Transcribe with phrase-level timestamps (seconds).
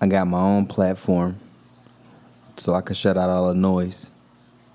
[0.00, 1.38] I got my own platform
[2.54, 4.12] so I can shut out all the noise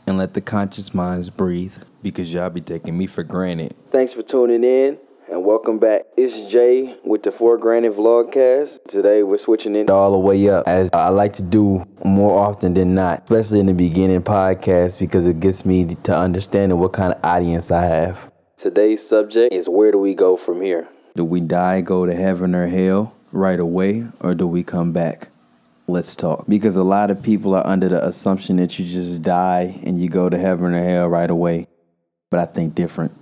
[0.06, 3.74] and let the conscious minds breathe because y'all be taking me for granted.
[3.90, 5.00] Thanks for tuning in
[5.32, 6.02] and welcome back.
[6.18, 8.86] It's Jay with the For Granted Vlogcast.
[8.90, 12.74] Today we're switching it all the way up as I like to do more often
[12.74, 17.14] than not, especially in the beginning podcast because it gets me to understanding what kind
[17.14, 18.30] of audience I have.
[18.58, 20.90] Today's subject is where do we go from here?
[21.16, 23.16] Do we die, go to heaven or hell?
[23.34, 25.30] Right away or do we come back?
[25.88, 26.46] Let's talk.
[26.48, 30.08] Because a lot of people are under the assumption that you just die and you
[30.08, 31.68] go to heaven or hell right away.
[32.32, 33.14] But I think different.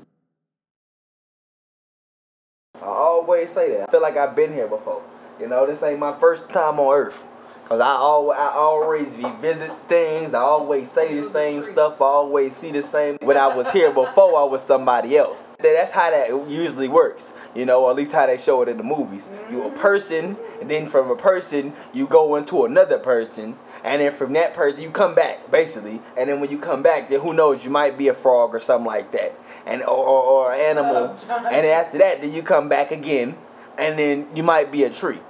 [2.76, 3.90] I always say that.
[3.90, 5.04] I feel like I've been here before.
[5.40, 7.26] You know, this ain't my first time on earth.
[7.72, 10.34] Cause I always, I always revisit things.
[10.34, 12.02] I always say the same stuff.
[12.02, 13.18] I always see the same.
[13.22, 15.56] When I was here before, I was somebody else.
[15.58, 17.32] That's how that usually works.
[17.56, 19.32] You know, or at least how they show it in the movies.
[19.50, 24.12] You a person, and then from a person you go into another person, and then
[24.12, 26.02] from that person you come back basically.
[26.18, 27.64] And then when you come back, then who knows?
[27.64, 29.34] You might be a frog or something like that,
[29.66, 31.18] and or, or, or an animal.
[31.30, 33.38] And then after that, then you come back again,
[33.80, 35.22] and then you might be a tree.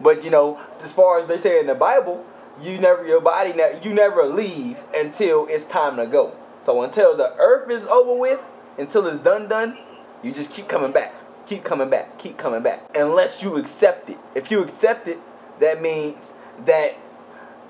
[0.00, 2.24] But you know, as far as they say in the Bible,
[2.60, 6.36] you never your body you never leave until it's time to go.
[6.58, 9.76] So until the earth is over with, until it's done done,
[10.22, 11.14] you just keep coming back.
[11.46, 12.18] Keep coming back.
[12.18, 12.96] Keep coming back.
[12.96, 14.18] Unless you accept it.
[14.34, 15.18] If you accept it,
[15.60, 16.34] that means
[16.64, 16.96] that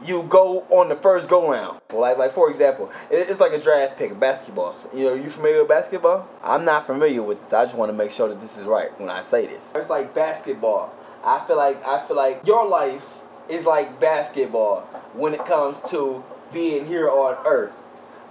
[0.05, 1.81] you go on the first go round.
[1.93, 4.77] Like, like for example, it's like a draft pick, basketball.
[4.95, 6.29] You know, you familiar with basketball?
[6.43, 7.53] I'm not familiar with this.
[7.53, 9.75] I just want to make sure that this is right when I say this.
[9.75, 10.95] It's like basketball.
[11.25, 14.83] I feel like I feel like your life is like basketball
[15.15, 16.23] when it comes to
[16.53, 17.73] being here on Earth.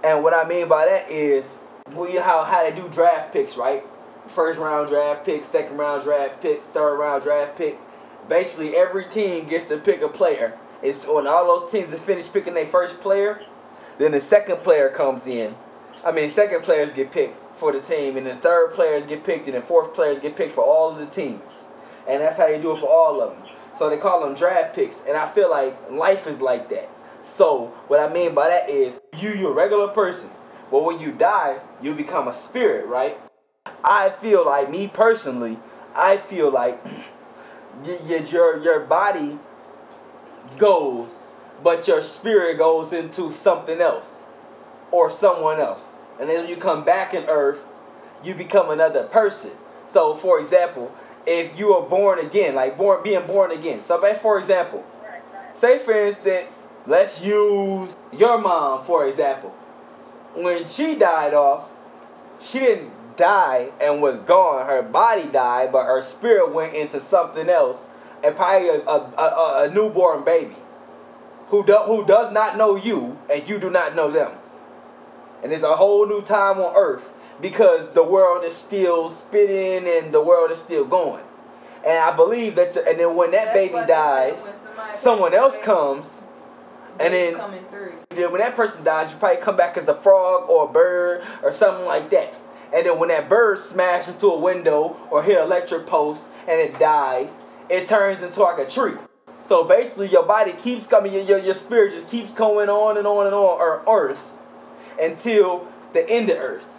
[0.04, 1.60] And what I mean by that is
[1.96, 3.82] we how how they do draft picks, right?
[4.28, 7.78] First round draft pick, second round draft pick, third round draft pick.
[8.28, 10.56] Basically, every team gets to pick a player.
[10.80, 13.42] It's when all those teams have finished picking their first player,
[13.98, 15.56] then the second player comes in.
[16.04, 19.46] I mean, second players get picked for the team, and then third players get picked,
[19.46, 21.66] and then fourth players get picked for all of the teams
[22.08, 23.48] and that's how they do it for all of them.
[23.76, 26.88] So they call them draft picks, and I feel like life is like that.
[27.24, 30.30] So what I mean by that is you you're a regular person,
[30.70, 33.18] but when you die, you become a spirit, right?
[33.82, 35.58] I feel like me personally,
[35.96, 36.84] I feel like
[37.84, 39.38] your your body
[40.58, 41.08] goes,
[41.62, 44.18] but your spirit goes into something else
[44.90, 45.94] or someone else.
[46.20, 47.64] And then when you come back in earth,
[48.22, 49.50] you become another person.
[49.86, 50.94] So for example,
[51.26, 53.82] if you are born again, like born being born again.
[53.82, 54.84] So, for example,
[55.52, 59.50] say for instance, let's use your mom for example.
[60.34, 61.70] When she died off,
[62.40, 64.66] she didn't die and was gone.
[64.66, 67.86] Her body died, but her spirit went into something else,
[68.22, 70.56] and probably a, a, a, a newborn baby
[71.48, 74.32] who do, who does not know you and you do not know them.
[75.42, 80.12] And it's a whole new time on earth because the world is still spinning and
[80.12, 81.22] the world is still going.
[81.86, 84.60] And I believe that, and then when that That's baby dies,
[84.92, 86.22] someone else comes,
[87.00, 87.34] and then
[88.10, 91.24] then when that person dies, you probably come back as a frog or a bird
[91.42, 92.34] or something like that.
[92.72, 96.60] And then when that bird smashes into a window or hit an electric post and
[96.60, 98.94] it dies, it turns into like a tree.
[99.42, 103.26] So basically, your body keeps coming, your, your spirit just keeps going on and on
[103.26, 104.32] and on, or earth,
[104.98, 106.73] until the end of earth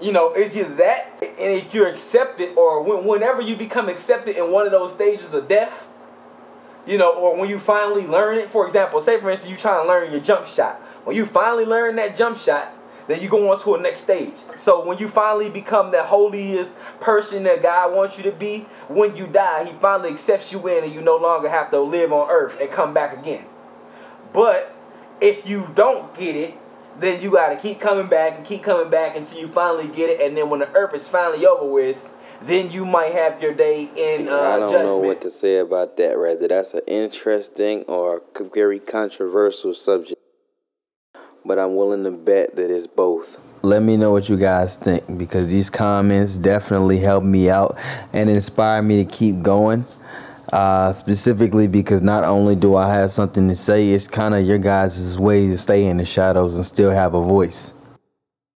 [0.00, 4.36] you know, it's either that, and if you're accepted, or when, whenever you become accepted
[4.36, 5.88] in one of those stages of death,
[6.86, 8.48] you know, or when you finally learn it.
[8.48, 10.76] For example, say for instance, you trying to learn your jump shot.
[11.04, 12.72] When you finally learn that jump shot,
[13.06, 14.34] then you go on to a next stage.
[14.56, 16.70] So when you finally become that holiest
[17.00, 20.84] person that God wants you to be, when you die, He finally accepts you in,
[20.84, 23.44] and you no longer have to live on earth and come back again.
[24.32, 24.74] But
[25.20, 26.58] if you don't get it,
[27.00, 30.10] then you got to keep coming back and keep coming back until you finally get
[30.10, 30.20] it.
[30.20, 32.12] And then when the earth is finally over with,
[32.42, 34.28] then you might have your day in.
[34.28, 34.84] Uh, I don't judgment.
[34.84, 36.16] know what to say about that.
[36.16, 38.22] Rather, that's an interesting or
[38.54, 40.20] very controversial subject.
[41.44, 43.40] But I'm willing to bet that it's both.
[43.62, 47.78] Let me know what you guys think because these comments definitely help me out
[48.12, 49.84] and inspire me to keep going
[50.52, 54.58] uh, specifically because not only do I have something to say, it's kind of your
[54.58, 57.74] guys' way to stay in the shadows and still have a voice.